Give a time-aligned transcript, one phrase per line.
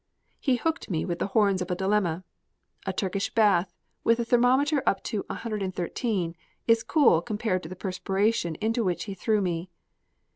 [0.39, 2.23] He hooked me with the horns of a dilemma.
[2.87, 3.71] A Turkish bath,
[4.03, 6.35] with the thermometer up to 113,
[6.65, 9.69] is cool compared to the perspiration into which he threw me.